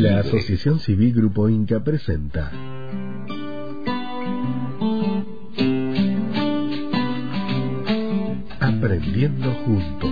[0.00, 2.50] La Asociación Civil Grupo Inca presenta
[8.60, 10.10] Aprendiendo Juntos.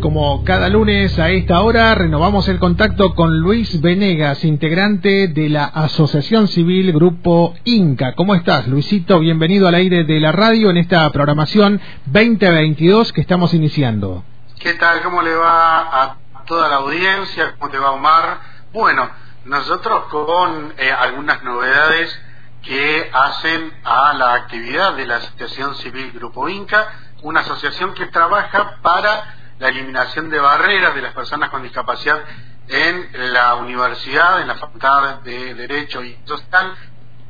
[0.00, 5.66] Como cada lunes a esta hora renovamos el contacto con Luis Venegas, integrante de la
[5.66, 8.16] Asociación Civil Grupo Inca.
[8.16, 9.20] ¿Cómo estás, Luisito?
[9.20, 14.24] Bienvenido al aire de la radio en esta programación 2022 que estamos iniciando.
[14.58, 15.02] ¿Qué tal?
[15.02, 17.54] ¿Cómo le va a toda la audiencia?
[17.58, 18.40] ¿Cómo te va Omar?
[18.72, 19.08] Bueno,
[19.44, 22.20] nosotros con eh, algunas novedades
[22.64, 28.78] que hacen a la actividad de la Asociación Civil Grupo Inca, una asociación que trabaja
[28.82, 32.18] para la eliminación de barreras de las personas con discapacidad
[32.66, 36.74] en la universidad, en la Facultad de Derecho y Social.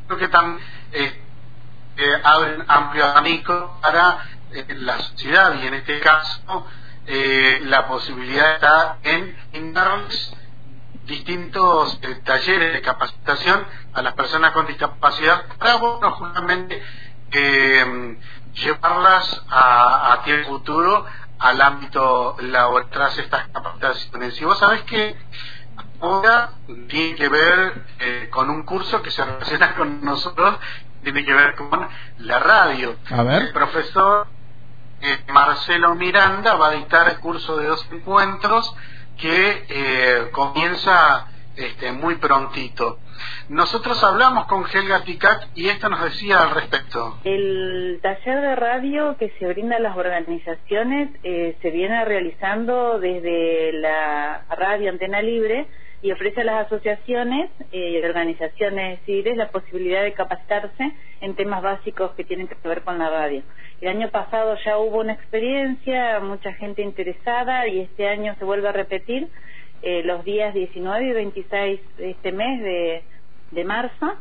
[0.07, 1.23] Creo que también eh,
[1.99, 4.25] eh, abre un amplio abanico para
[4.69, 6.67] la sociedad y en este caso
[7.09, 10.35] eh, la posibilidad está en darles
[11.07, 16.83] distintos eh, talleres de capacitación a las personas con discapacidad para, bueno, justamente
[17.33, 18.19] eh,
[18.55, 21.07] llevarlas a, a tiempo futuro
[21.39, 24.41] al ámbito laboral tras estas capacitaciones.
[24.41, 25.17] Y vos sabés que
[26.01, 26.51] ahora
[26.89, 30.57] tiene que ver eh, con un curso que se relaciona con nosotros,
[31.03, 32.97] tiene que ver con la radio.
[33.11, 33.43] A ver.
[33.43, 34.27] El profesor
[35.01, 38.75] eh, Marcelo Miranda va a dictar el curso de dos encuentros
[39.17, 42.99] que eh, comienza este, muy prontito.
[43.49, 47.19] Nosotros hablamos con Helga Ticac y esto nos decía al respecto.
[47.25, 53.73] El taller de radio que se brinda a las organizaciones eh, se viene realizando desde
[53.73, 55.67] la radio Antena Libre
[56.01, 62.13] y ofrece a las asociaciones y organizaciones civiles la posibilidad de capacitarse en temas básicos
[62.13, 63.43] que tienen que ver con la radio.
[63.81, 68.69] El año pasado ya hubo una experiencia, mucha gente interesada y este año se vuelve
[68.69, 69.29] a repetir
[69.83, 73.03] eh, los días 19 y 26 de este mes de,
[73.53, 74.17] de marzo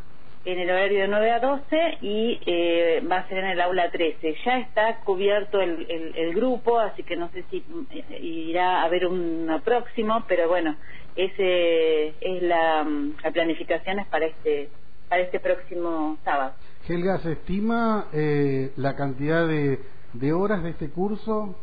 [0.48, 3.92] en el horario de 9 a 12 y eh, va a ser en el aula
[3.92, 4.36] 13.
[4.46, 8.84] Ya está cubierto el, el, el, grupo, así que no sé si eh, irá a
[8.86, 10.78] haber un próximo, pero bueno,
[11.18, 12.88] ese es la,
[13.24, 14.70] la planificación es para este
[15.10, 16.54] para este próximo sábado.
[16.88, 19.80] Helga, ¿se estima eh, la cantidad de,
[20.14, 21.56] de, horas de este curso?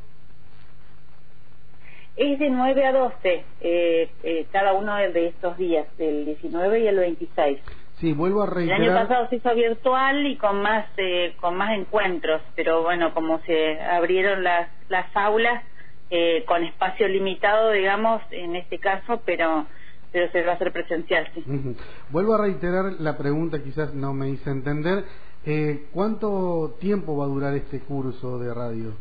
[2.16, 6.86] Es de 9 a 12, eh, eh, cada uno de estos días, el 19 y
[6.86, 7.58] el 26.
[8.04, 8.82] Sí, vuelvo a reiterar.
[8.82, 13.14] El año pasado se hizo virtual y con más eh, con más encuentros, pero bueno,
[13.14, 15.62] como se abrieron las las aulas
[16.10, 19.64] eh, con espacio limitado, digamos, en este caso, pero
[20.12, 21.42] pero se va a hacer presencial, sí.
[21.46, 21.76] Uh -huh.
[22.10, 25.04] Vuelvo a reiterar la pregunta, quizás no me hice entender.
[25.46, 28.92] Eh, ¿Cuánto tiempo va a durar este curso de radio?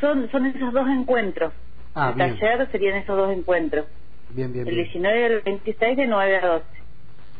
[0.00, 1.52] Son, son esos dos encuentros.
[1.96, 2.38] Ah, el bien.
[2.38, 3.86] taller serían esos dos encuentros.
[4.30, 4.84] Bien, bien, El bien.
[4.84, 6.83] 19 y el 26 de 9 a 12.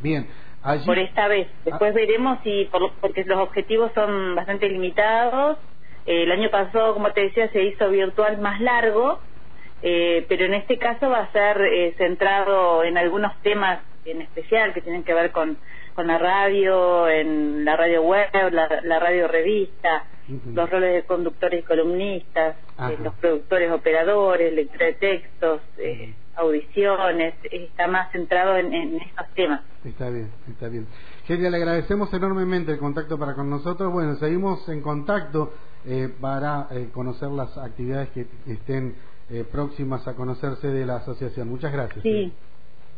[0.05, 0.27] Bien.
[0.63, 0.85] Allí...
[0.85, 1.49] Por esta vez.
[1.65, 1.95] Después Ah.
[1.95, 5.59] veremos si, por, porque los objetivos son bastante limitados.
[6.07, 9.19] Eh, el año pasado, como te decía, se hizo virtual más largo,
[9.83, 14.75] eh, pero en este caso va a ser eh, centrado en algunos temas en especial
[14.75, 15.57] que tienen que ver con,
[15.95, 21.61] con la radio, en la radio web, la, la radio revista, Los roles de conductores
[21.61, 28.73] y columnistas, eh, los productores operadores, lectura de textos, eh, audiciones, está más centrado en,
[28.73, 29.61] en estos temas.
[29.85, 30.87] Está bien, está bien.
[31.27, 33.93] Geria, le agradecemos enormemente el contacto para con nosotros.
[33.93, 35.53] Bueno, seguimos en contacto
[35.87, 38.97] eh, para eh, conocer las actividades que estén
[39.31, 41.49] eh, próximas a conocerse de la asociación.
[41.49, 42.03] Muchas gracias.
[42.03, 42.33] Sí.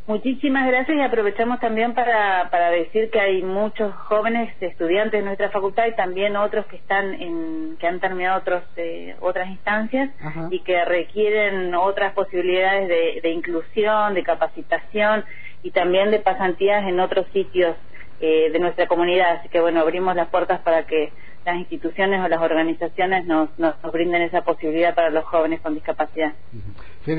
[0.07, 5.51] Muchísimas gracias y aprovechamos también para, para decir que hay muchos jóvenes estudiantes de nuestra
[5.51, 10.47] facultad y también otros que están en, que han terminado otros, eh, otras instancias Ajá.
[10.53, 15.25] y que requieren otras posibilidades de, de inclusión, de capacitación
[15.65, 17.75] y también de pasantías en otros sitios
[18.21, 19.39] eh, de nuestra comunidad.
[19.41, 21.13] Así que bueno, abrimos las puertas para que
[21.45, 25.75] las instituciones o las organizaciones nos, nos, nos brinden esa posibilidad para los jóvenes con
[25.75, 26.33] discapacidad.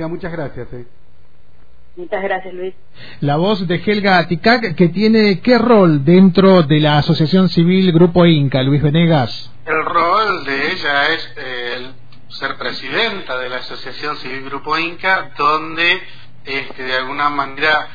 [0.07, 0.72] Muchas gracias.
[0.73, 0.85] eh.
[1.97, 2.76] Muchas gracias, Luis.
[3.22, 8.23] La voz de Helga Ticac, que tiene qué rol dentro de la Asociación Civil Grupo
[8.28, 9.52] Inca, Luis Venegas.
[9.66, 11.96] El rol de ella es eh, el
[12.29, 15.99] ser presidenta de la Asociación Civil Grupo Inca, donde
[16.46, 17.88] este, de alguna manera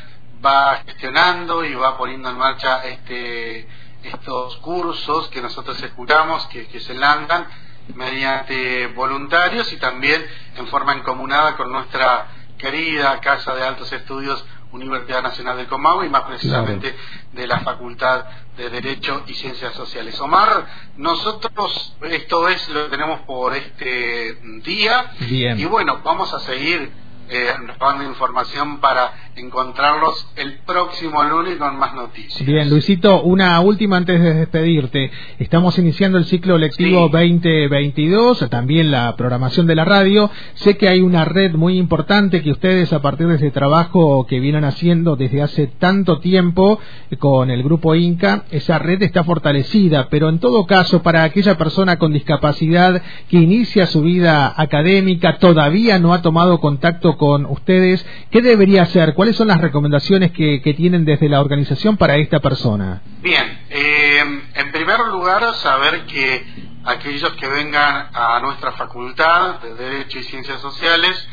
[0.45, 3.69] va gestionando y va poniendo en marcha este,
[4.03, 7.47] estos cursos que nosotros escuchamos, que, que se lanzan
[7.95, 10.25] mediante voluntarios y también
[10.57, 12.22] en forma encomunada con nuestra
[12.63, 16.95] querida Casa de Altos Estudios Universidad Nacional del Comahue y más precisamente
[17.33, 18.25] de la Facultad
[18.57, 20.19] de Derecho y Ciencias Sociales.
[20.21, 20.67] Omar,
[20.97, 25.13] nosotros esto es lo que tenemos por este día.
[25.19, 27.02] Y bueno, vamos a seguir
[27.33, 27.47] eh,
[27.81, 32.47] dando información para encontrarlos el próximo lunes con más noticias.
[32.47, 35.11] Bien, Luisito, una última antes de despedirte.
[35.39, 40.31] Estamos iniciando el ciclo lectivo 2022, también la programación de la radio.
[40.55, 44.39] Sé que hay una red muy importante que ustedes a partir de ese trabajo que
[44.39, 46.79] vienen haciendo desde hace tanto tiempo
[47.19, 51.99] con el grupo Inca, esa red está fortalecida, pero en todo caso, para aquella persona
[51.99, 53.01] con discapacidad
[53.31, 59.15] que inicia su vida académica, todavía no ha tomado contacto con ustedes, ¿qué debería hacer?
[59.15, 63.03] ¿Cuáles son las recomendaciones que, tienen desde la organización para esta persona?
[63.21, 66.45] Bien, eh, en primer lugar, saber que
[66.85, 71.29] aquellos que vengan a nuestra facultad de Derecho y Ciencias Sociales,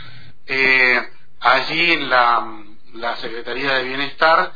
[0.45, 1.01] eh,
[1.39, 4.51] allí en la, Secretaría de Bienestar,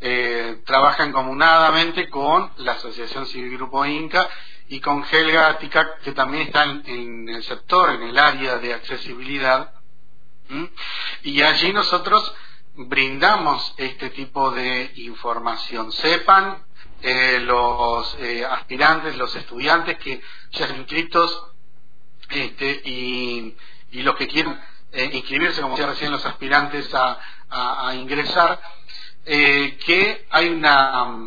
[0.00, 4.28] eh, trabajan comunadamente con la Asociación Civil Grupo Inca
[4.68, 9.81] y con Helga Ticac, que también está en el sector, en el área de accesibilidad,
[11.22, 12.34] y allí nosotros
[12.74, 15.92] brindamos este tipo de información.
[15.92, 16.64] Sepan
[17.02, 20.20] eh, los eh, aspirantes, los estudiantes que
[20.52, 21.46] ya inscritos
[22.30, 23.56] este, y,
[24.02, 24.58] los que quieren
[24.92, 27.18] eh, inscribirse, como decía recién los aspirantes a,
[27.94, 28.58] ingresar,
[29.26, 31.18] que hay una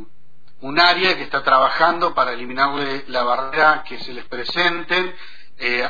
[0.62, 5.16] un área que está trabajando para eliminarle la barrera que se les presenten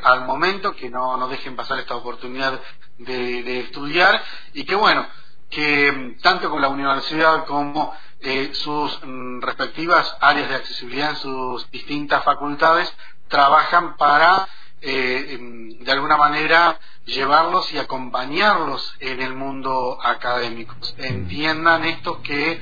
[0.04, 2.60] al momento, que no, no dejen pasar esta oportunidad
[2.98, 4.22] de, estudiar
[4.54, 5.06] y que bueno,
[5.50, 11.16] que mm, tanto con la universidad como eh, sus mm, respectivas áreas de accesibilidad en
[11.18, 12.92] sus distintas facultades
[13.28, 14.48] trabajan para
[14.82, 20.76] eh, em, de alguna manera llevarlos y acompañarlos en el mundo académico.
[20.98, 22.60] Entiendan esto que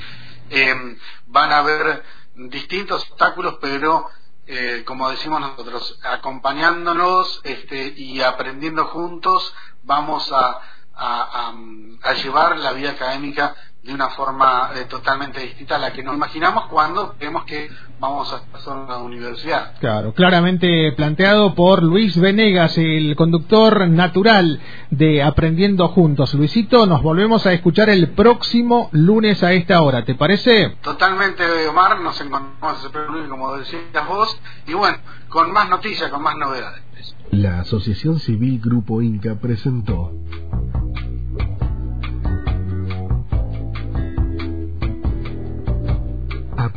[0.49, 0.97] em,
[1.27, 2.03] van a haber
[2.35, 4.09] distintos obstáculos, pero
[4.45, 9.53] eh, como decimos nosotros, acompañándonos este, y aprendiendo juntos,
[9.83, 10.59] vamos a,
[10.95, 16.15] a, llevar la vida académica de una forma eh, totalmente distinta a la que nos
[16.15, 17.69] imaginamos cuando vemos que
[17.99, 19.73] vamos a pasar a una universidad.
[19.79, 26.33] Claro, claramente planteado por Luis Venegas, el conductor natural de Aprendiendo Juntos.
[26.33, 30.77] Luisito, nos volvemos a escuchar el próximo lunes a esta hora, ¿te parece?
[30.81, 34.97] Totalmente, Omar, nos encontramos ese lunes, como decías vos, y bueno,
[35.27, 36.83] con más noticias, con más novedades.
[37.31, 40.11] La Asociación Civil Grupo Inca presentó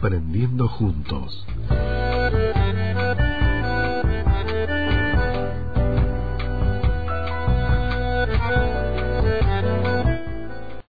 [0.06, 1.44] Aprendiendo Juntos.